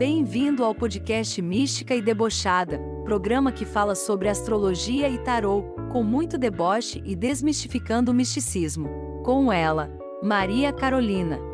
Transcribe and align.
Bem-vindo 0.00 0.64
ao 0.64 0.74
podcast 0.74 1.42
Mística 1.42 1.94
e 1.94 2.00
Debochada, 2.00 2.78
programa 3.04 3.52
que 3.52 3.66
fala 3.66 3.94
sobre 3.94 4.30
astrologia 4.30 5.10
e 5.10 5.18
tarô, 5.18 5.60
com 5.92 6.02
muito 6.02 6.38
deboche 6.38 7.02
e 7.04 7.14
desmistificando 7.14 8.10
o 8.10 8.14
misticismo. 8.14 8.88
Com 9.22 9.52
ela, 9.52 9.90
Maria 10.22 10.72
Carolina. 10.72 11.49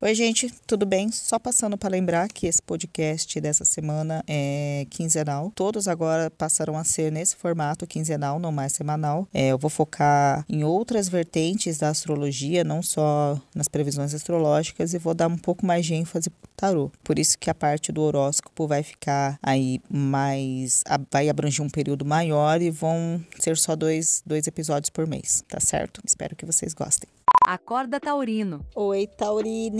Oi, 0.00 0.14
gente, 0.14 0.48
tudo 0.64 0.86
bem? 0.86 1.10
Só 1.10 1.40
passando 1.40 1.76
para 1.76 1.90
lembrar 1.90 2.28
que 2.28 2.46
esse 2.46 2.62
podcast 2.62 3.40
dessa 3.40 3.64
semana 3.64 4.22
é 4.28 4.86
quinzenal. 4.90 5.50
Todos 5.56 5.88
agora 5.88 6.30
passarão 6.30 6.78
a 6.78 6.84
ser 6.84 7.10
nesse 7.10 7.34
formato 7.34 7.84
quinzenal, 7.84 8.38
não 8.38 8.52
mais 8.52 8.74
semanal. 8.74 9.26
É, 9.34 9.48
eu 9.48 9.58
vou 9.58 9.68
focar 9.68 10.44
em 10.48 10.62
outras 10.62 11.08
vertentes 11.08 11.78
da 11.78 11.88
astrologia, 11.88 12.62
não 12.62 12.80
só 12.80 13.40
nas 13.52 13.66
previsões 13.66 14.14
astrológicas, 14.14 14.94
e 14.94 14.98
vou 14.98 15.14
dar 15.14 15.26
um 15.26 15.36
pouco 15.36 15.66
mais 15.66 15.84
de 15.84 15.94
ênfase 15.94 16.30
pro 16.30 16.48
tarô. 16.54 16.92
Por 17.02 17.18
isso 17.18 17.36
que 17.36 17.50
a 17.50 17.54
parte 17.54 17.90
do 17.90 18.00
horóscopo 18.02 18.68
vai 18.68 18.84
ficar 18.84 19.36
aí 19.42 19.80
mais. 19.90 20.84
vai 21.10 21.28
abranger 21.28 21.66
um 21.66 21.68
período 21.68 22.04
maior 22.04 22.62
e 22.62 22.70
vão 22.70 23.20
ser 23.40 23.56
só 23.56 23.74
dois, 23.74 24.22
dois 24.24 24.46
episódios 24.46 24.90
por 24.90 25.08
mês, 25.08 25.42
tá 25.48 25.58
certo? 25.58 26.00
Espero 26.06 26.36
que 26.36 26.46
vocês 26.46 26.72
gostem. 26.72 27.17
Acorda 27.50 27.98
Taurino. 27.98 28.66
Oi, 28.76 29.06
Taurines! 29.16 29.72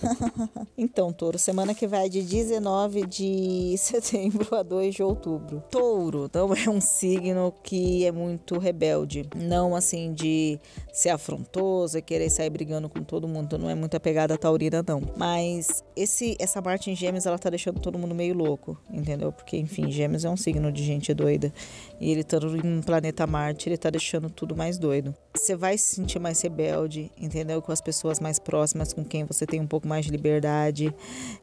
então, 0.76 1.12
Touro, 1.12 1.38
semana 1.38 1.74
que 1.74 1.86
vai 1.86 2.08
de 2.08 2.22
19 2.22 3.06
de 3.06 3.74
setembro 3.78 4.54
a 4.54 4.62
2 4.62 4.94
de 4.94 5.02
outubro. 5.02 5.62
Touro 5.70 6.30
não 6.32 6.54
é 6.54 6.68
um 6.68 6.80
signo 6.80 7.52
que 7.62 8.04
é 8.04 8.12
muito 8.12 8.58
rebelde, 8.58 9.28
não 9.36 9.74
assim 9.74 10.12
de 10.12 10.58
ser 10.92 11.10
afrontoso 11.10 11.98
e 11.98 12.02
querer 12.02 12.30
sair 12.30 12.50
brigando 12.50 12.88
com 12.88 13.02
todo 13.02 13.28
mundo, 13.28 13.58
não 13.58 13.70
é 13.70 13.74
muito 13.74 13.96
apegada 13.96 14.34
a 14.34 14.38
taurina 14.38 14.84
não. 14.86 15.02
Mas 15.16 15.84
esse 15.96 16.36
essa 16.38 16.60
Marte 16.60 16.90
em 16.90 16.96
Gêmeos, 16.96 17.26
ela 17.26 17.38
tá 17.38 17.50
deixando 17.50 17.80
todo 17.80 17.98
mundo 17.98 18.14
meio 18.14 18.34
louco, 18.34 18.78
entendeu? 18.90 19.32
Porque 19.32 19.56
enfim, 19.56 19.90
Gêmeos 19.90 20.24
é 20.24 20.30
um 20.30 20.36
signo 20.36 20.70
de 20.72 20.82
gente 20.82 21.12
doida 21.14 21.52
e 22.00 22.10
ele 22.10 22.24
tá 22.24 22.38
em 22.64 22.80
planeta 22.80 23.26
Marte, 23.26 23.68
ele 23.68 23.76
tá 23.76 23.90
deixando 23.90 24.30
tudo 24.30 24.56
mais 24.56 24.78
doido. 24.78 25.14
Você 25.34 25.54
vai 25.54 25.76
se 25.78 25.96
sentir 25.96 26.18
mais 26.18 26.40
rebelde, 26.40 27.10
entendeu? 27.18 27.60
Com 27.62 27.72
as 27.72 27.80
pessoas 27.80 28.18
mais 28.18 28.38
próximas, 28.38 28.92
com 28.92 29.04
quem 29.04 29.24
você 29.24 29.46
tem 29.46 29.60
um 29.60 29.66
pouco 29.66 29.86
mais 29.90 30.04
de 30.04 30.12
liberdade. 30.12 30.94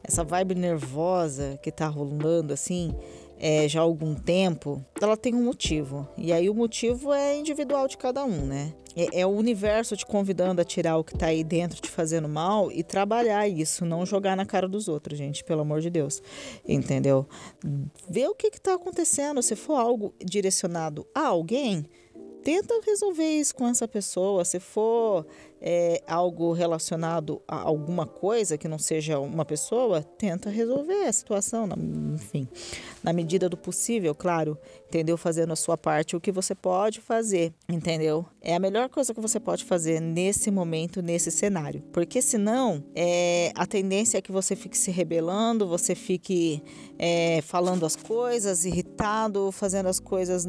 Essa 0.02 0.24
vibe 0.24 0.54
nervosa 0.54 1.58
que 1.62 1.70
tá 1.70 1.86
rolando 1.86 2.54
assim, 2.54 2.94
é, 3.38 3.68
já 3.68 3.80
há 3.80 3.82
algum 3.82 4.14
tempo, 4.14 4.84
ela 5.00 5.16
tem 5.16 5.34
um 5.34 5.44
motivo. 5.44 6.08
E 6.16 6.32
aí 6.32 6.48
o 6.48 6.54
motivo 6.54 7.12
é 7.12 7.36
individual 7.36 7.86
de 7.86 7.98
cada 7.98 8.24
um, 8.24 8.46
né? 8.46 8.72
É, 8.96 9.20
é, 9.20 9.26
o 9.26 9.30
universo 9.30 9.96
te 9.96 10.04
convidando 10.04 10.60
a 10.60 10.64
tirar 10.64 10.96
o 10.96 11.04
que 11.04 11.16
tá 11.16 11.26
aí 11.26 11.44
dentro 11.44 11.80
te 11.80 11.88
fazendo 11.88 12.28
mal 12.28 12.72
e 12.72 12.82
trabalhar 12.82 13.46
isso, 13.46 13.84
não 13.84 14.04
jogar 14.04 14.36
na 14.36 14.44
cara 14.44 14.66
dos 14.66 14.88
outros, 14.88 15.16
gente, 15.16 15.44
pelo 15.44 15.60
amor 15.60 15.80
de 15.80 15.90
Deus. 15.90 16.20
Entendeu? 16.66 17.26
Ver 18.08 18.28
o 18.28 18.34
que 18.34 18.50
que 18.50 18.60
tá 18.60 18.74
acontecendo. 18.74 19.40
Se 19.42 19.54
for 19.54 19.76
algo 19.76 20.12
direcionado 20.24 21.06
a 21.14 21.26
alguém, 21.26 21.86
tenta 22.42 22.80
resolver 22.84 23.28
isso 23.28 23.54
com 23.54 23.66
essa 23.66 23.86
pessoa. 23.86 24.44
Se 24.44 24.60
for 24.60 25.26
é, 25.60 26.02
algo 26.06 26.52
relacionado 26.52 27.42
a 27.46 27.56
alguma 27.56 28.06
coisa 28.06 28.56
que 28.56 28.68
não 28.68 28.78
seja 28.78 29.18
uma 29.18 29.44
pessoa, 29.44 30.02
tenta 30.02 30.50
resolver 30.50 31.04
a 31.04 31.12
situação, 31.12 31.68
enfim, 32.14 32.48
na 33.02 33.12
medida 33.12 33.48
do 33.48 33.56
possível, 33.56 34.14
claro, 34.14 34.56
entendeu? 34.86 35.16
Fazendo 35.16 35.52
a 35.52 35.56
sua 35.56 35.76
parte, 35.76 36.16
o 36.16 36.20
que 36.20 36.30
você 36.30 36.54
pode 36.54 37.00
fazer, 37.00 37.52
entendeu? 37.68 38.24
É 38.40 38.54
a 38.54 38.60
melhor 38.60 38.88
coisa 38.88 39.12
que 39.12 39.20
você 39.20 39.40
pode 39.40 39.64
fazer 39.64 40.00
nesse 40.00 40.50
momento, 40.50 41.02
nesse 41.02 41.30
cenário, 41.30 41.82
porque 41.92 42.22
senão 42.22 42.84
é, 42.94 43.52
a 43.54 43.66
tendência 43.66 44.18
é 44.18 44.22
que 44.22 44.32
você 44.32 44.54
fique 44.54 44.76
se 44.76 44.90
rebelando, 44.90 45.66
você 45.66 45.94
fique 45.94 46.62
é, 46.98 47.40
falando 47.42 47.84
as 47.84 47.96
coisas, 47.96 48.64
irritado, 48.64 49.50
fazendo 49.50 49.88
as 49.88 49.98
coisas 49.98 50.48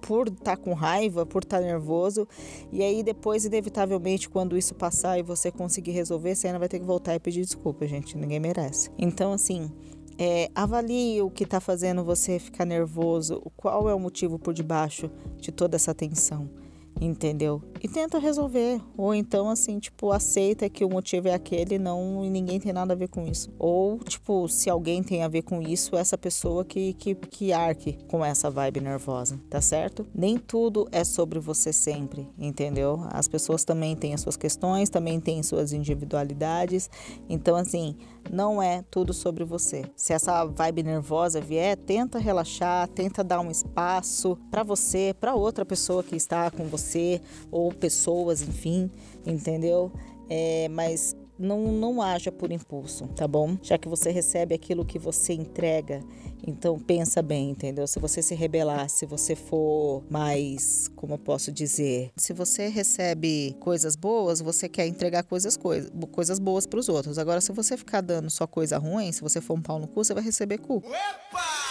por 0.00 0.28
estar 0.28 0.44
tá 0.44 0.56
com 0.56 0.72
raiva, 0.72 1.26
por 1.26 1.42
estar 1.42 1.58
tá 1.58 1.64
nervoso, 1.64 2.26
e 2.72 2.82
aí 2.82 3.02
depois 3.02 3.44
inevitavelmente 3.44 4.28
quando 4.28 4.56
isso 4.56 4.74
passar 4.74 5.18
e 5.18 5.22
você 5.22 5.50
conseguir 5.50 5.92
resolver, 5.92 6.34
você 6.34 6.46
ainda 6.46 6.58
vai 6.58 6.68
ter 6.68 6.78
que 6.78 6.84
voltar 6.84 7.14
e 7.14 7.20
pedir 7.20 7.42
desculpa, 7.42 7.86
gente, 7.86 8.16
ninguém 8.16 8.40
merece. 8.40 8.90
Então 8.98 9.32
assim, 9.32 9.70
é, 10.18 10.50
avalie 10.54 11.20
o 11.22 11.30
que 11.30 11.44
está 11.44 11.60
fazendo 11.60 12.04
você 12.04 12.38
ficar 12.38 12.64
nervoso, 12.64 13.42
qual 13.56 13.88
é 13.88 13.94
o 13.94 14.00
motivo 14.00 14.38
por 14.38 14.54
debaixo 14.54 15.10
de 15.38 15.52
toda 15.52 15.76
essa 15.76 15.94
tensão 15.94 16.48
entendeu? 17.00 17.62
E 17.82 17.88
tenta 17.88 18.18
resolver. 18.18 18.80
Ou 18.96 19.14
então, 19.14 19.48
assim, 19.48 19.78
tipo, 19.78 20.10
aceita 20.12 20.68
que 20.68 20.84
o 20.84 20.88
motivo 20.88 21.28
é 21.28 21.34
aquele 21.34 21.78
não, 21.78 22.24
e 22.24 22.30
ninguém 22.30 22.58
tem 22.58 22.72
nada 22.72 22.94
a 22.94 22.96
ver 22.96 23.08
com 23.08 23.26
isso. 23.26 23.50
Ou, 23.58 23.98
tipo, 23.98 24.48
se 24.48 24.70
alguém 24.70 25.02
tem 25.02 25.22
a 25.22 25.28
ver 25.28 25.42
com 25.42 25.60
isso, 25.60 25.96
essa 25.96 26.16
pessoa 26.16 26.64
que, 26.64 26.94
que, 26.94 27.14
que 27.14 27.52
arque 27.52 27.98
com 28.08 28.24
essa 28.24 28.50
vibe 28.50 28.80
nervosa, 28.80 29.40
tá 29.50 29.60
certo? 29.60 30.06
Nem 30.14 30.38
tudo 30.38 30.88
é 30.90 31.04
sobre 31.04 31.38
você 31.38 31.72
sempre, 31.72 32.28
entendeu? 32.38 33.04
As 33.10 33.28
pessoas 33.28 33.64
também 33.64 33.94
têm 33.94 34.14
as 34.14 34.20
suas 34.20 34.36
questões, 34.36 34.88
também 34.88 35.20
têm 35.20 35.42
suas 35.42 35.72
individualidades. 35.72 36.90
Então, 37.28 37.56
assim, 37.56 37.96
não 38.30 38.62
é 38.62 38.82
tudo 38.90 39.12
sobre 39.12 39.44
você. 39.44 39.84
Se 39.94 40.12
essa 40.12 40.44
vibe 40.44 40.82
nervosa 40.82 41.40
vier, 41.40 41.76
tenta 41.76 42.18
relaxar, 42.18 42.88
tenta 42.88 43.22
dar 43.22 43.40
um 43.40 43.50
espaço 43.50 44.38
para 44.50 44.62
você, 44.62 45.14
para 45.18 45.34
outra 45.34 45.64
pessoa 45.64 46.02
que 46.02 46.16
está 46.16 46.50
com 46.50 46.64
você 46.64 47.20
ou 47.50 47.72
pessoas, 47.72 48.42
enfim, 48.42 48.90
entendeu? 49.24 49.92
É, 50.28 50.68
mas 50.68 51.16
não, 51.38 51.72
não 51.72 52.02
haja 52.02 52.32
por 52.32 52.50
impulso, 52.50 53.06
tá 53.08 53.26
bom? 53.26 53.56
Já 53.62 53.78
que 53.78 53.88
você 53.88 54.10
recebe 54.10 54.54
aquilo 54.54 54.84
que 54.84 54.98
você 54.98 55.32
entrega, 55.32 56.02
então 56.46 56.78
pensa 56.78 57.22
bem, 57.22 57.50
entendeu? 57.50 57.86
Se 57.86 57.98
você 57.98 58.22
se 58.22 58.34
rebelar, 58.34 58.88
se 58.88 59.06
você 59.06 59.34
for 59.34 60.04
mais, 60.10 60.88
como 60.96 61.14
eu 61.14 61.18
posso 61.18 61.52
dizer, 61.52 62.10
se 62.16 62.32
você 62.32 62.68
recebe 62.68 63.56
coisas 63.60 63.96
boas, 63.96 64.40
você 64.40 64.68
quer 64.68 64.86
entregar 64.86 65.22
coisas, 65.24 65.56
coisas, 65.56 65.90
coisas 66.12 66.38
boas 66.38 66.66
para 66.66 66.78
os 66.78 66.88
outros. 66.88 67.18
Agora, 67.18 67.40
se 67.40 67.52
você 67.52 67.76
ficar 67.76 68.00
dando 68.00 68.30
só 68.30 68.46
coisa 68.46 68.78
ruim, 68.78 69.12
se 69.12 69.20
você 69.20 69.40
for 69.40 69.54
um 69.54 69.62
pau 69.62 69.78
no 69.78 69.88
cu, 69.88 70.04
você 70.04 70.14
vai 70.14 70.22
receber 70.22 70.58
cu. 70.58 70.76
Opa! 70.76 71.65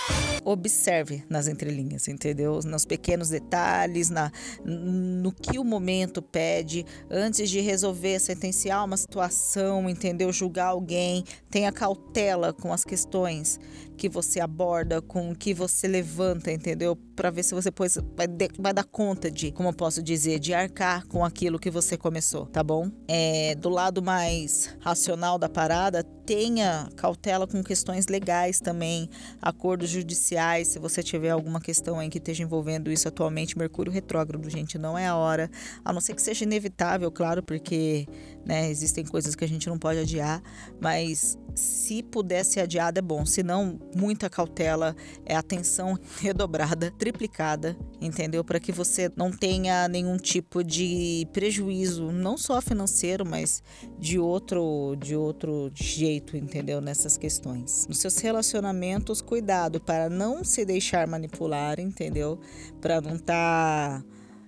Observe 0.45 1.23
nas 1.27 1.47
entrelinhas, 1.47 2.07
entendeu? 2.07 2.59
Nos 2.63 2.85
pequenos 2.85 3.29
detalhes, 3.29 4.09
na, 4.09 4.31
no 4.63 5.31
que 5.31 5.57
o 5.57 5.63
momento 5.63 6.21
pede, 6.21 6.85
antes 7.09 7.49
de 7.49 7.59
resolver, 7.59 8.19
sentenciar 8.19 8.85
uma 8.85 8.95
situação, 8.95 9.89
entendeu? 9.89 10.31
Julgar 10.31 10.67
alguém, 10.67 11.23
tenha 11.49 11.71
cautela 11.71 12.53
com 12.53 12.71
as 12.71 12.83
questões 12.83 13.59
que 13.95 14.09
você 14.09 14.39
aborda, 14.39 15.01
com 15.01 15.31
o 15.31 15.35
que 15.35 15.53
você 15.53 15.87
levanta, 15.87 16.51
entendeu? 16.51 16.95
Para 17.15 17.31
ver 17.31 17.43
se 17.43 17.53
você 17.53 17.69
depois 17.69 17.97
vai, 18.15 18.27
de, 18.27 18.49
vai, 18.59 18.73
dar 18.73 18.83
conta 18.83 19.31
de, 19.31 19.51
como 19.51 19.69
eu 19.69 19.73
posso 19.73 20.01
dizer, 20.01 20.39
de 20.39 20.53
arcar 20.53 21.05
com 21.07 21.23
aquilo 21.23 21.59
que 21.59 21.69
você 21.69 21.97
começou, 21.97 22.45
tá 22.45 22.63
bom? 22.63 22.91
É, 23.07 23.55
do 23.55 23.69
lado 23.69 24.01
mais 24.01 24.75
racional 24.79 25.37
da 25.37 25.49
parada, 25.49 26.03
tenha 26.25 26.89
cautela 26.95 27.45
com 27.45 27.63
questões 27.63 28.07
legais 28.07 28.59
também, 28.59 29.09
acordos 29.41 29.89
judiciais, 29.89 30.69
se 30.69 30.79
você 30.79 31.03
tiver 31.03 31.29
alguma 31.29 31.61
questão 31.61 31.99
aí 31.99 32.09
que 32.09 32.17
esteja 32.17 32.43
envolvendo 32.43 32.91
isso 32.91 33.07
atualmente, 33.07 33.57
Mercúrio 33.57 33.91
retrógrado, 33.91 34.49
gente, 34.49 34.77
não 34.77 34.97
é 34.97 35.07
a 35.07 35.15
hora, 35.15 35.49
a 35.83 35.93
não 35.93 36.01
ser 36.01 36.15
que 36.15 36.21
seja 36.21 36.43
inevitável, 36.43 37.11
claro, 37.11 37.43
porque 37.43 38.07
né, 38.45 38.69
existem 38.69 39.05
coisas 39.05 39.35
que 39.35 39.45
a 39.45 39.47
gente 39.47 39.67
não 39.67 39.77
pode 39.77 39.99
adiar, 39.99 40.41
mas 40.79 41.37
se 41.53 42.03
puder 42.03 42.43
ser 42.43 42.61
adiado 42.61 42.99
é 42.99 43.01
bom, 43.01 43.25
se 43.25 43.41
não, 43.41 43.79
muita 43.95 44.29
cautela, 44.29 44.95
é 45.25 45.35
atenção 45.35 45.97
redobrada, 46.19 46.91
triplicada, 46.91 47.77
entendeu? 48.01 48.43
Para 48.43 48.59
que 48.59 48.71
você 48.71 49.09
não 49.15 49.31
tenha 49.31 49.87
nenhum 49.87 50.17
tipo 50.17 50.63
de 50.63 51.27
prejuízo, 51.31 52.11
não 52.11 52.37
só 52.37 52.61
financeiro, 52.61 53.25
mas 53.25 53.63
de 53.97 54.19
outro, 54.19 54.95
de 54.99 55.15
outro 55.15 55.71
jeito, 55.73 56.35
entendeu? 56.35 56.81
Nessas 56.81 57.17
questões. 57.17 57.87
Nos 57.87 57.99
seus 57.99 58.17
relacionamentos, 58.17 59.21
cuidado 59.21 59.79
para 59.79 60.09
não 60.09 60.43
se 60.43 60.65
deixar 60.65 61.07
manipular, 61.07 61.79
entendeu? 61.79 62.39
Para 62.81 62.99
não 62.99 63.15
estar 63.15 64.01
tá 64.01 64.05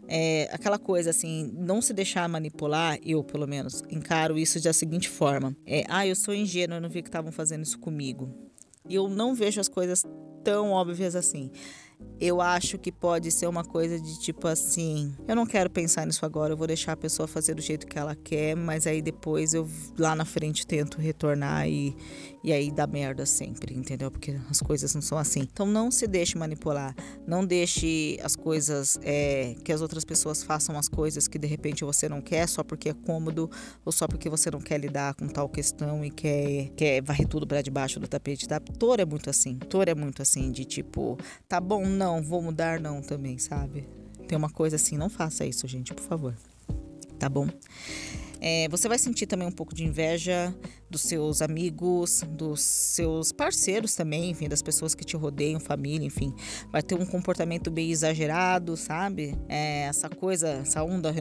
é, 0.08 0.50
aquela 0.54 0.80
coisa 0.80 1.10
assim, 1.10 1.52
não 1.54 1.82
se 1.82 1.94
deixar 1.94 2.28
manipular, 2.30 2.98
eu 3.06 3.24
pelo 3.24 3.46
menos 3.46 3.84
encaro 3.90 4.38
isso 4.38 4.62
da 4.64 4.72
seguinte 4.72 5.10
forma: 5.10 5.56
é, 5.66 5.84
ah, 5.90 6.08
eu 6.08 6.16
sou 6.16 6.34
ingênuo, 6.34 6.78
eu 6.78 6.82
não 6.82 6.90
vi 6.90 7.02
que 7.02 7.10
estavam 7.10 7.32
fazendo 7.32 7.64
isso 7.64 7.78
comigo. 7.78 8.47
Eu 8.89 9.07
não 9.07 9.34
vejo 9.34 9.60
as 9.60 9.68
coisas 9.68 10.06
tão 10.44 10.72
óbvias 10.72 11.16
assim. 11.16 11.51
Eu 12.19 12.42
acho 12.42 12.78
que 12.78 12.92
pode 12.92 13.31
ser 13.31 13.48
uma 13.48 13.64
coisa 13.64 14.00
de 14.00 14.19
tipo 14.19 14.48
assim, 14.48 15.16
eu 15.28 15.36
não 15.36 15.46
quero 15.46 15.69
pensar 15.69 16.06
nisso 16.06 16.25
agora, 16.25 16.54
eu 16.54 16.58
vou 16.58 16.68
deixar 16.68 16.94
a 16.94 16.98
pessoa 16.98 17.28
fazer 17.28 17.54
do 17.54 17.62
jeito 17.62 17.86
que 17.86 17.98
ela 17.98 18.16
quer, 18.16 18.56
mas 18.56 18.88
aí 18.88 19.02
depois 19.02 19.54
eu 19.54 19.68
lá 19.98 20.16
na 20.16 20.25
frente 20.25 20.66
tento 20.66 21.00
retornar 21.00 21.68
e, 21.68 21.96
E 22.48 22.54
aí 22.54 22.72
dá 22.72 22.88
merda 22.88 23.25
sempre, 23.25 23.75
entendeu? 23.75 24.10
Porque 24.10 24.40
as 24.50 24.62
coisas 24.62 24.96
não 24.96 25.02
são 25.02 25.18
assim. 25.18 25.42
Então 25.42 25.66
não 25.66 25.92
se 25.92 26.08
deixe 26.08 26.38
manipular. 26.38 26.96
Não 27.28 27.46
deixe 27.46 28.18
as 28.24 28.38
coisas 28.38 28.98
é, 29.02 29.54
que 29.66 29.74
as 29.74 29.81
outras 29.81 30.06
pessoas 30.06 30.44
façam 30.44 30.78
as 30.78 30.88
coisas 30.88 31.28
que 31.28 31.38
de 31.38 31.46
repente 31.46 31.84
você 31.84 32.08
não 32.08 32.22
quer 32.22 32.48
só 32.48 32.63
porque 32.63 32.88
é 32.88 32.94
cômodo 32.94 33.52
ou 33.84 33.92
só 33.92 34.08
porque 34.08 34.30
você 34.30 34.50
não 34.50 34.62
quer 34.62 34.80
lidar 34.80 35.13
com 35.16 35.28
tal 35.28 35.50
questão 35.50 36.06
e 36.06 36.10
quer, 36.10 36.70
quer 36.78 37.02
varrer 37.02 37.28
tudo 37.28 37.46
para 37.46 37.62
debaixo 37.62 38.00
do 38.00 38.08
tapete. 38.08 38.48
Tá? 38.48 38.62
É 38.98 39.06
muito 39.06 39.30
assim. 39.30 39.58
Tor 39.58 39.90
é 39.90 39.94
muito 39.94 40.22
assim, 40.22 40.50
de 40.50 40.63
tipo, 40.63 41.18
tá 41.50 41.60
bom, 41.60 41.86
não, 41.86 42.06
vou 42.21 42.42
mudar, 42.42 42.80
não 42.80 43.01
também, 43.01 43.38
sabe? 43.38 43.88
Tem 44.27 44.38
uma 44.38 44.50
coisa 44.50 44.75
assim, 44.75 44.98
não 44.98 45.09
faça 45.09 45.45
isso, 45.45 45.68
gente, 45.68 45.94
por 45.94 46.04
favor. 46.04 46.36
Tá 47.19 47.30
bom? 47.30 47.48
É, 48.39 48.68
você 48.69 48.88
vai 48.88 48.98
sentir 48.98 49.25
também 49.25 49.48
um 49.48 49.51
pouco 49.51 49.74
de 49.74 49.83
inveja 49.83 50.54
dos 50.89 51.01
seus 51.01 51.42
amigos, 51.42 52.24
dos 52.30 52.62
seus 52.62 53.31
parceiros 53.31 53.95
também, 53.95 54.30
enfim, 54.30 54.48
das 54.48 54.62
pessoas 54.62 54.94
que 54.94 55.04
te 55.04 55.18
rodeiam, 55.18 55.59
família, 55.59 56.06
enfim. 56.06 56.33
Vai 56.71 56.83
ter 56.83 56.95
um 56.95 57.06
comportamento 57.06 57.71
meio 57.71 57.92
exagerado, 57.92 58.77
sabe? 58.77 59.36
É, 59.50 59.83
essa 59.83 60.10
coisa, 60.10 60.50
essa 60.50 60.83
onda 60.83 61.12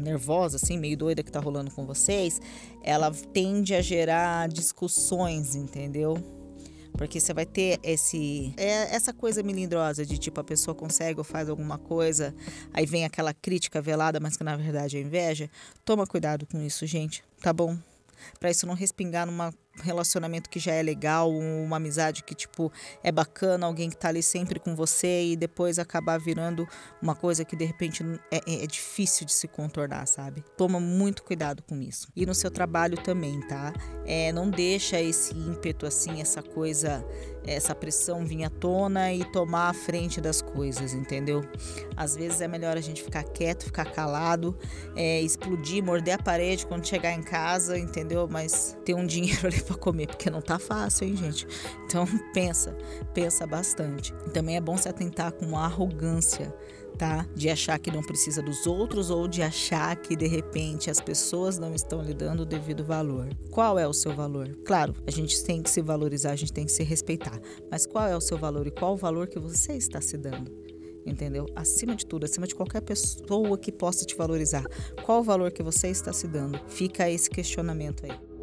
nervosa, 0.00 0.56
assim, 0.56 0.78
meio 0.78 0.96
doida 0.96 1.22
que 1.22 1.32
tá 1.32 1.40
rolando 1.40 1.70
com 1.70 1.84
vocês, 1.84 2.40
ela 2.82 3.10
tende 3.10 3.74
a 3.74 3.82
gerar 3.82 4.48
discussões, 4.48 5.56
entendeu? 5.56 6.43
Porque 6.96 7.18
você 7.18 7.34
vai 7.34 7.44
ter 7.44 7.80
esse 7.82 8.54
é 8.56 8.94
essa 8.94 9.12
coisa 9.12 9.42
melindrosa 9.42 10.06
de 10.06 10.16
tipo 10.16 10.40
a 10.40 10.44
pessoa 10.44 10.74
consegue 10.74 11.18
ou 11.18 11.24
faz 11.24 11.48
alguma 11.48 11.76
coisa, 11.76 12.34
aí 12.72 12.86
vem 12.86 13.04
aquela 13.04 13.34
crítica 13.34 13.82
velada, 13.82 14.20
mas 14.20 14.36
que 14.36 14.44
na 14.44 14.56
verdade 14.56 14.96
é 14.96 15.00
inveja. 15.00 15.50
Toma 15.84 16.06
cuidado 16.06 16.46
com 16.46 16.60
isso, 16.62 16.86
gente, 16.86 17.24
tá 17.40 17.52
bom? 17.52 17.76
Para 18.38 18.50
isso 18.50 18.66
não 18.66 18.74
respingar 18.74 19.26
numa 19.26 19.52
relacionamento 19.82 20.48
que 20.48 20.58
já 20.58 20.72
é 20.72 20.82
legal, 20.82 21.30
uma 21.30 21.76
amizade 21.76 22.22
que, 22.22 22.34
tipo, 22.34 22.72
é 23.02 23.10
bacana, 23.10 23.66
alguém 23.66 23.90
que 23.90 23.96
tá 23.96 24.08
ali 24.08 24.22
sempre 24.22 24.58
com 24.60 24.74
você 24.74 25.24
e 25.24 25.36
depois 25.36 25.78
acabar 25.78 26.18
virando 26.18 26.68
uma 27.02 27.14
coisa 27.14 27.44
que 27.44 27.56
de 27.56 27.64
repente 27.64 28.04
é, 28.30 28.40
é, 28.46 28.64
é 28.64 28.66
difícil 28.66 29.26
de 29.26 29.32
se 29.32 29.48
contornar, 29.48 30.06
sabe? 30.06 30.44
Toma 30.56 30.78
muito 30.78 31.22
cuidado 31.22 31.62
com 31.62 31.80
isso. 31.80 32.08
E 32.14 32.24
no 32.24 32.34
seu 32.34 32.50
trabalho 32.50 32.96
também, 32.96 33.40
tá? 33.40 33.72
É, 34.06 34.32
não 34.32 34.50
deixa 34.50 35.00
esse 35.00 35.34
ímpeto 35.34 35.86
assim, 35.86 36.20
essa 36.20 36.42
coisa, 36.42 37.04
essa 37.44 37.74
pressão 37.74 38.24
vir 38.24 38.44
à 38.44 38.50
tona 38.50 39.12
e 39.12 39.24
tomar 39.32 39.70
a 39.70 39.74
frente 39.74 40.20
das 40.20 40.40
coisas, 40.40 40.92
entendeu? 40.92 41.42
Às 41.96 42.16
vezes 42.16 42.40
é 42.40 42.48
melhor 42.48 42.76
a 42.76 42.80
gente 42.80 43.02
ficar 43.02 43.24
quieto, 43.24 43.64
ficar 43.64 43.90
calado, 43.90 44.56
é, 44.96 45.20
explodir, 45.20 45.82
morder 45.82 46.14
a 46.14 46.22
parede 46.22 46.66
quando 46.66 46.86
chegar 46.86 47.12
em 47.12 47.22
casa, 47.22 47.78
entendeu? 47.78 48.28
Mas 48.30 48.76
ter 48.84 48.94
um 48.94 49.04
dinheiro 49.06 49.46
ali 49.46 49.63
para 49.64 49.76
comer, 49.76 50.06
porque 50.06 50.30
não 50.30 50.40
tá 50.40 50.58
fácil, 50.58 51.08
hein, 51.08 51.16
gente? 51.16 51.46
Então 51.84 52.04
pensa, 52.32 52.76
pensa 53.12 53.46
bastante. 53.46 54.12
Também 54.32 54.56
é 54.56 54.60
bom 54.60 54.76
se 54.76 54.88
atentar 54.88 55.32
com 55.32 55.46
uma 55.46 55.64
arrogância, 55.64 56.54
tá? 56.96 57.26
De 57.34 57.48
achar 57.48 57.78
que 57.78 57.90
não 57.90 58.02
precisa 58.02 58.42
dos 58.42 58.66
outros 58.66 59.10
ou 59.10 59.26
de 59.26 59.42
achar 59.42 59.96
que 59.96 60.14
de 60.14 60.26
repente 60.26 60.90
as 60.90 61.00
pessoas 61.00 61.58
não 61.58 61.74
estão 61.74 62.02
lhe 62.02 62.14
dando 62.14 62.40
o 62.40 62.46
devido 62.46 62.84
valor. 62.84 63.28
Qual 63.50 63.78
é 63.78 63.86
o 63.86 63.92
seu 63.92 64.14
valor? 64.14 64.48
Claro, 64.64 64.94
a 65.06 65.10
gente 65.10 65.42
tem 65.42 65.62
que 65.62 65.70
se 65.70 65.80
valorizar, 65.80 66.32
a 66.32 66.36
gente 66.36 66.52
tem 66.52 66.66
que 66.66 66.72
se 66.72 66.82
respeitar. 66.82 67.40
Mas 67.70 67.86
qual 67.86 68.06
é 68.06 68.16
o 68.16 68.20
seu 68.20 68.38
valor 68.38 68.66
e 68.66 68.70
qual 68.70 68.94
o 68.94 68.96
valor 68.96 69.26
que 69.26 69.38
você 69.38 69.74
está 69.74 70.00
se 70.00 70.16
dando? 70.16 70.64
entendeu? 71.06 71.46
Acima 71.54 71.94
de 71.94 72.06
tudo, 72.06 72.24
acima 72.24 72.46
de 72.46 72.54
qualquer 72.54 72.80
pessoa 72.80 73.58
que 73.58 73.70
possa 73.70 74.04
te 74.04 74.16
valorizar, 74.16 74.64
qual 75.04 75.20
o 75.20 75.22
valor 75.22 75.52
que 75.52 75.62
você 75.62 75.88
está 75.88 76.12
se 76.12 76.26
dando? 76.26 76.58
Fica 76.68 77.10
esse 77.10 77.28
questionamento 77.28 78.04
aí. 78.06 78.33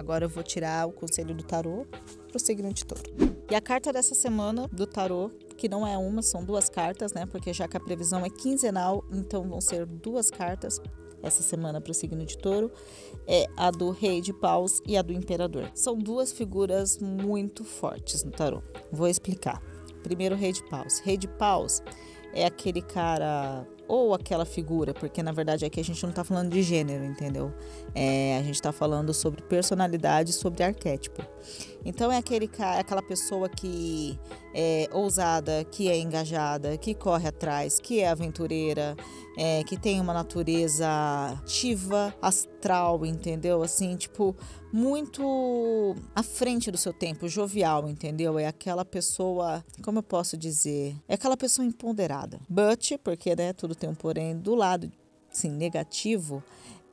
Agora 0.00 0.24
eu 0.24 0.30
vou 0.30 0.42
tirar 0.42 0.88
o 0.88 0.92
conselho 0.92 1.34
do 1.34 1.44
tarô 1.44 1.84
para 2.26 2.36
o 2.36 2.40
signo 2.40 2.72
de 2.72 2.86
touro. 2.86 3.02
E 3.50 3.54
a 3.54 3.60
carta 3.60 3.92
dessa 3.92 4.14
semana 4.14 4.66
do 4.72 4.86
tarô, 4.86 5.30
que 5.58 5.68
não 5.68 5.86
é 5.86 5.98
uma, 5.98 6.22
são 6.22 6.42
duas 6.42 6.70
cartas, 6.70 7.12
né? 7.12 7.26
Porque 7.26 7.52
já 7.52 7.68
que 7.68 7.76
a 7.76 7.80
previsão 7.80 8.24
é 8.24 8.30
quinzenal, 8.30 9.04
então 9.12 9.46
vão 9.46 9.60
ser 9.60 9.84
duas 9.84 10.30
cartas 10.30 10.80
essa 11.22 11.42
semana 11.42 11.82
para 11.82 11.90
o 11.90 11.94
signo 11.94 12.24
de 12.24 12.38
touro 12.38 12.72
é 13.26 13.46
a 13.58 13.70
do 13.70 13.90
rei 13.90 14.22
de 14.22 14.32
paus 14.32 14.80
e 14.86 14.96
a 14.96 15.02
do 15.02 15.12
imperador. 15.12 15.70
São 15.74 15.98
duas 15.98 16.32
figuras 16.32 16.96
muito 16.98 17.62
fortes 17.62 18.24
no 18.24 18.30
tarô. 18.30 18.62
Vou 18.90 19.06
explicar. 19.06 19.62
Primeiro, 20.02 20.34
rei 20.34 20.50
de 20.50 20.66
paus. 20.70 20.98
Rei 21.00 21.18
de 21.18 21.28
paus 21.28 21.82
é 22.32 22.46
aquele 22.46 22.80
cara 22.80 23.66
ou 23.90 24.14
aquela 24.14 24.44
figura, 24.44 24.94
porque 24.94 25.20
na 25.20 25.32
verdade 25.32 25.64
aqui 25.64 25.80
a 25.80 25.84
gente 25.84 26.00
não 26.04 26.10
está 26.10 26.22
falando 26.22 26.52
de 26.52 26.62
gênero, 26.62 27.04
entendeu? 27.04 27.52
É, 27.92 28.38
a 28.38 28.42
gente 28.42 28.54
está 28.54 28.70
falando 28.70 29.12
sobre 29.12 29.42
personalidade, 29.42 30.32
sobre 30.32 30.62
arquétipo. 30.62 31.20
Então 31.84 32.12
é 32.12 32.18
aquele 32.18 32.50
é 32.58 32.80
aquela 32.80 33.02
pessoa 33.02 33.48
que 33.48 34.18
é 34.54 34.88
ousada, 34.92 35.64
que 35.64 35.88
é 35.88 35.98
engajada, 35.98 36.76
que 36.76 36.94
corre 36.94 37.28
atrás, 37.28 37.78
que 37.78 38.00
é 38.00 38.08
aventureira, 38.08 38.96
é, 39.36 39.64
que 39.64 39.76
tem 39.76 40.00
uma 40.00 40.12
natureza 40.12 40.86
ativa, 41.38 42.14
astral, 42.20 43.06
entendeu? 43.06 43.62
Assim, 43.62 43.96
tipo, 43.96 44.36
muito 44.72 45.94
à 46.14 46.22
frente 46.22 46.70
do 46.70 46.76
seu 46.76 46.92
tempo, 46.92 47.28
jovial, 47.28 47.88
entendeu? 47.88 48.38
É 48.38 48.46
aquela 48.46 48.84
pessoa, 48.84 49.64
como 49.82 49.98
eu 49.98 50.02
posso 50.02 50.36
dizer? 50.36 50.96
É 51.08 51.14
aquela 51.14 51.36
pessoa 51.36 51.66
empoderada. 51.66 52.40
But, 52.48 52.98
porque 53.02 53.34
né, 53.34 53.52
tudo 53.52 53.74
tem 53.74 53.88
um 53.88 53.94
porém, 53.94 54.36
do 54.36 54.54
lado 54.54 54.92
assim, 55.32 55.50
negativo, 55.50 56.42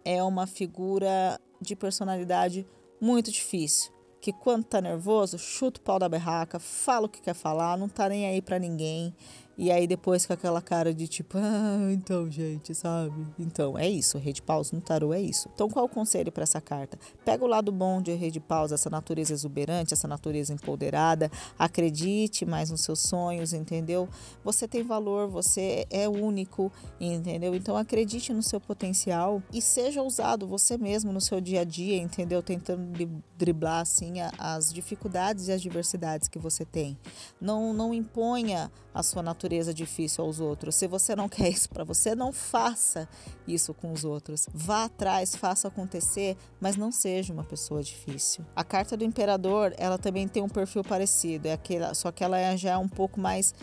é 0.05 0.23
uma 0.23 0.45
figura 0.45 1.39
de 1.59 1.75
personalidade 1.75 2.67
muito 3.01 3.31
difícil 3.31 3.96
que 4.27 4.33
quando 4.33 4.65
tá 4.65 4.81
nervoso, 4.81 5.39
chuta 5.39 5.79
o 5.79 5.83
pau 5.83 5.97
da 5.97 6.09
berraca, 6.09 6.59
fala 6.59 7.05
o 7.05 7.09
que 7.09 7.21
quer 7.21 7.33
falar, 7.33 7.77
não 7.77 7.87
tá 7.87 8.09
nem 8.09 8.27
aí 8.27 8.41
para 8.41 8.59
ninguém. 8.59 9.15
E 9.57 9.71
aí 9.71 9.87
depois 9.87 10.23
com 10.23 10.33
aquela 10.33 10.61
cara 10.61 10.93
de 10.93 11.07
tipo, 11.07 11.35
ah, 11.35 11.89
então, 11.91 12.29
gente, 12.29 12.75
sabe? 12.75 13.25
Então, 13.39 13.75
é 13.75 13.89
isso, 13.89 14.17
o 14.17 14.21
Rei 14.21 14.31
de 14.31 14.41
Paus 14.41 14.71
no 14.71 14.79
tarô 14.79 15.11
é 15.13 15.19
isso. 15.19 15.49
Então, 15.51 15.67
qual 15.67 15.85
o 15.85 15.89
conselho 15.89 16.31
para 16.31 16.43
essa 16.43 16.61
carta? 16.61 16.99
Pega 17.25 17.43
o 17.43 17.47
lado 17.47 17.71
bom 17.71 17.99
de 17.99 18.13
Rei 18.13 18.29
de 18.29 18.39
Paus, 18.39 18.71
essa 18.71 18.87
natureza 18.87 19.33
exuberante, 19.33 19.95
essa 19.95 20.07
natureza 20.07 20.53
empoderada, 20.53 21.31
acredite 21.57 22.45
mais 22.45 22.69
nos 22.69 22.81
seus 22.81 22.99
sonhos, 22.99 23.51
entendeu? 23.51 24.07
Você 24.43 24.67
tem 24.67 24.83
valor, 24.83 25.27
você 25.27 25.87
é 25.89 26.07
único, 26.07 26.71
entendeu? 26.99 27.55
Então, 27.55 27.75
acredite 27.75 28.31
no 28.31 28.43
seu 28.43 28.61
potencial 28.61 29.41
e 29.51 29.59
seja 29.59 30.03
ousado 30.03 30.47
você 30.47 30.77
mesmo 30.77 31.11
no 31.11 31.19
seu 31.19 31.41
dia 31.41 31.61
a 31.61 31.63
dia, 31.63 31.97
entendeu? 31.97 32.43
Tentando 32.43 32.93
driblar 33.35 33.81
assim 33.81 34.21
as 34.37 34.71
dificuldades 34.71 35.47
e 35.47 35.51
as 35.51 35.61
diversidades 35.63 36.27
que 36.27 36.37
você 36.37 36.63
tem. 36.63 36.95
Não 37.41 37.73
não 37.73 37.91
imponha 37.93 38.71
a 38.93 39.03
sua 39.03 39.21
natureza 39.21 39.46
difícil 39.73 40.23
aos 40.23 40.39
outros. 40.39 40.75
Se 40.75 40.87
você 40.87 41.15
não 41.15 41.27
quer 41.29 41.49
isso 41.49 41.69
para 41.69 41.83
você, 41.83 42.15
não 42.15 42.31
faça 42.31 43.07
isso 43.47 43.73
com 43.73 43.91
os 43.91 44.03
outros. 44.03 44.47
Vá 44.53 44.85
atrás, 44.85 45.35
faça 45.35 45.67
acontecer, 45.67 46.37
mas 46.59 46.75
não 46.75 46.91
seja 46.91 47.33
uma 47.33 47.43
pessoa 47.43 47.81
difícil. 47.81 48.45
A 48.55 48.63
carta 48.63 48.97
do 48.97 49.03
imperador, 49.03 49.73
ela 49.77 49.97
também 49.97 50.27
tem 50.27 50.43
um 50.43 50.49
perfil 50.49 50.83
parecido, 50.83 51.47
é 51.47 51.53
aquela, 51.53 51.93
só 51.93 52.11
que 52.11 52.23
ela 52.23 52.37
é 52.37 52.55
já 52.57 52.71
é 52.71 52.77
um 52.77 52.89
pouco 52.89 53.19
mais 53.19 53.53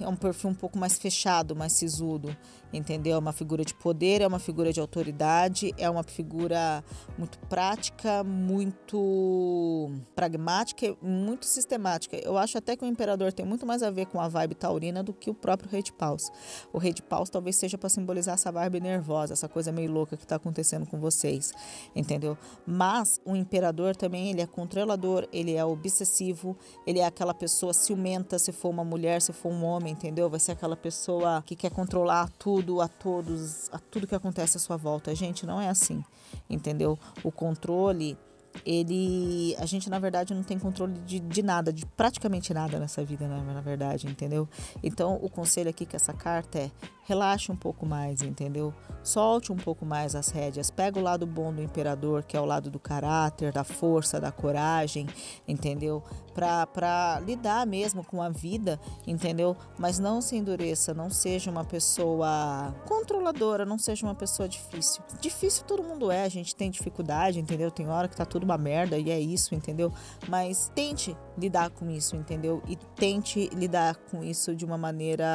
é 0.00 0.08
um 0.08 0.16
perfil 0.16 0.50
um 0.50 0.54
pouco 0.54 0.78
mais 0.78 0.98
fechado, 0.98 1.54
mais 1.54 1.72
sisudo, 1.72 2.36
entendeu? 2.72 3.16
É 3.16 3.18
uma 3.18 3.32
figura 3.32 3.64
de 3.64 3.74
poder, 3.74 4.20
é 4.20 4.26
uma 4.26 4.38
figura 4.38 4.72
de 4.72 4.80
autoridade, 4.80 5.74
é 5.76 5.88
uma 5.88 6.02
figura 6.02 6.84
muito 7.16 7.38
prática, 7.40 8.22
muito 8.24 9.90
pragmática 10.14 10.96
muito 11.00 11.46
sistemática. 11.46 12.16
Eu 12.16 12.36
acho 12.36 12.58
até 12.58 12.76
que 12.76 12.84
o 12.84 12.88
imperador 12.88 13.32
tem 13.32 13.44
muito 13.44 13.66
mais 13.66 13.82
a 13.82 13.90
ver 13.90 14.06
com 14.06 14.20
a 14.20 14.28
vibe 14.28 14.54
taurina 14.54 15.02
do 15.02 15.12
que 15.12 15.30
o 15.30 15.34
próprio 15.34 15.70
rei 15.70 15.82
de 15.82 15.92
paus. 15.92 16.30
O 16.72 16.78
rei 16.78 16.92
de 16.92 17.02
paus 17.02 17.30
talvez 17.30 17.56
seja 17.56 17.76
para 17.76 17.88
simbolizar 17.88 18.34
essa 18.34 18.50
vibe 18.52 18.80
nervosa, 18.80 19.32
essa 19.32 19.48
coisa 19.48 19.72
meio 19.72 19.90
louca 19.90 20.16
que 20.16 20.24
está 20.24 20.36
acontecendo 20.36 20.86
com 20.86 20.98
vocês, 20.98 21.52
entendeu? 21.94 22.36
Mas 22.66 23.20
o 23.24 23.34
imperador 23.34 23.96
também, 23.96 24.30
ele 24.30 24.40
é 24.40 24.46
controlador, 24.46 25.26
ele 25.32 25.54
é 25.54 25.64
obsessivo, 25.64 26.56
ele 26.86 26.98
é 26.98 27.06
aquela 27.06 27.34
pessoa 27.34 27.72
ciumenta 27.72 28.38
se 28.38 28.52
for 28.52 28.68
uma 28.70 28.84
mulher, 28.84 29.20
se 29.22 29.32
for 29.32 29.50
um 29.50 29.64
homem, 29.64 29.87
entendeu? 29.88 30.28
Vai 30.28 30.40
ser 30.40 30.52
aquela 30.52 30.76
pessoa 30.76 31.42
que 31.44 31.56
quer 31.56 31.70
controlar 31.70 32.30
tudo, 32.38 32.80
a 32.80 32.88
todos, 32.88 33.68
a 33.72 33.78
tudo 33.78 34.06
que 34.06 34.14
acontece 34.14 34.56
à 34.56 34.60
sua 34.60 34.76
volta. 34.76 35.14
Gente, 35.14 35.46
não 35.46 35.60
é 35.60 35.68
assim, 35.68 36.04
entendeu? 36.48 36.98
O 37.24 37.32
controle 37.32 38.16
ele 38.64 39.54
a 39.58 39.66
gente 39.66 39.88
na 39.90 39.98
verdade 39.98 40.34
não 40.34 40.42
tem 40.42 40.58
controle 40.58 40.94
de, 41.06 41.20
de 41.20 41.42
nada, 41.42 41.72
de 41.72 41.84
praticamente 41.86 42.52
nada 42.52 42.78
nessa 42.78 43.04
vida, 43.04 43.26
né, 43.26 43.42
na 43.46 43.60
verdade, 43.60 44.06
entendeu? 44.06 44.48
Então 44.82 45.18
o 45.22 45.28
conselho 45.28 45.70
aqui 45.70 45.86
que 45.86 45.96
essa 45.96 46.12
carta 46.12 46.58
é 46.58 46.70
relaxe 47.08 47.50
um 47.50 47.56
pouco 47.56 47.86
mais, 47.86 48.20
entendeu? 48.20 48.72
Solte 49.02 49.50
um 49.50 49.56
pouco 49.56 49.86
mais 49.86 50.14
as 50.14 50.28
rédeas, 50.28 50.70
pega 50.70 50.98
o 50.98 51.02
lado 51.02 51.26
bom 51.26 51.50
do 51.50 51.62
imperador, 51.62 52.22
que 52.22 52.36
é 52.36 52.40
o 52.40 52.44
lado 52.44 52.68
do 52.70 52.78
caráter, 52.78 53.50
da 53.50 53.64
força, 53.64 54.20
da 54.20 54.30
coragem, 54.30 55.06
entendeu? 55.46 56.02
Para 56.34 57.18
lidar 57.24 57.66
mesmo 57.66 58.04
com 58.04 58.20
a 58.20 58.28
vida, 58.28 58.78
entendeu? 59.06 59.56
Mas 59.78 59.98
não 59.98 60.20
se 60.20 60.36
endureça, 60.36 60.92
não 60.92 61.08
seja 61.08 61.50
uma 61.50 61.64
pessoa 61.64 62.74
controladora, 62.86 63.64
não 63.64 63.78
seja 63.78 64.04
uma 64.04 64.14
pessoa 64.14 64.46
difícil. 64.46 65.02
Difícil 65.18 65.64
todo 65.64 65.82
mundo 65.82 66.10
é, 66.10 66.24
a 66.24 66.28
gente 66.28 66.54
tem 66.54 66.70
dificuldade, 66.70 67.40
entendeu? 67.40 67.70
Tem 67.70 67.88
hora 67.88 68.06
que 68.06 68.16
tá 68.16 68.26
tudo 68.26 68.46
uma 68.48 68.58
merda 68.58 68.98
e 68.98 69.10
é 69.10 69.20
isso, 69.20 69.54
entendeu? 69.54 69.92
Mas 70.28 70.70
tente 70.74 71.16
lidar 71.36 71.70
com 71.70 71.90
isso, 71.90 72.16
entendeu? 72.16 72.62
E 72.66 72.76
tente 72.96 73.48
lidar 73.54 73.96
com 74.10 74.24
isso 74.24 74.54
de 74.54 74.64
uma 74.64 74.78
maneira, 74.78 75.26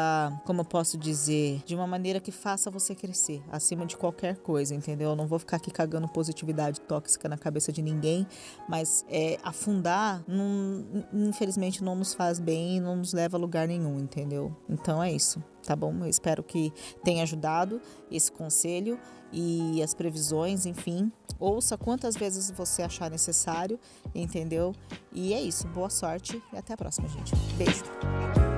como 0.46 0.62
eu 0.62 0.65
posso 0.65 0.98
dizer, 0.98 1.62
de 1.65 1.75
uma 1.75 1.88
maneira 1.88 2.20
que 2.20 2.32
faça 2.32 2.72
você 2.72 2.96
crescer, 2.96 3.41
acima 3.51 3.86
de 3.86 3.96
qualquer 3.96 4.38
coisa, 4.38 4.74
entendeu? 4.74 5.12
Eu 5.12 5.15
não 5.15 5.27
vou 5.27 5.39
ficar 5.39 5.58
aqui 5.58 5.72
cagando 5.72 6.08
positividade 6.08 6.82
tóxica 6.82 7.29
na 7.29 7.38
cabeça 7.38 7.72
de 7.72 7.82
ninguém, 7.82 8.27
mas 8.67 9.05
é, 9.10 9.38
afundar, 9.43 10.24
infelizmente, 11.13 11.84
não 11.84 11.96
nos 11.96 12.13
faz 12.13 12.39
bem 12.39 12.77
e 12.77 12.79
não 12.79 12.96
nos 12.96 13.13
leva 13.13 13.38
a 13.38 13.39
lugar 13.39 13.67
nenhum, 13.67 14.00
entendeu? 14.00 14.55
Então 14.67 15.01
é 15.01 15.12
isso 15.12 15.41
tá 15.63 15.75
bom? 15.75 15.93
Eu 16.01 16.08
espero 16.08 16.43
que 16.43 16.72
tenha 17.03 17.24
ajudado 17.24 17.82
esse 18.12 18.32
conselho 18.32 19.00
e 19.32 19.82
as 19.82 19.93
previsões, 19.93 20.65
enfim. 20.65 21.12
Ouça 21.39 21.77
quantas 21.77 22.15
vezes 22.15 22.51
você 22.51 22.84
achar 22.84 23.10
necessário, 23.10 23.79
entendeu? 24.13 24.74
E 25.12 25.34
é 25.34 25.41
isso. 25.41 25.67
Boa 25.67 25.89
sorte 25.89 26.41
e 26.53 26.58
até 26.58 26.74
a 26.74 26.77
próxima, 26.77 27.08
gente. 27.08 27.36
Beijo. 27.58 28.53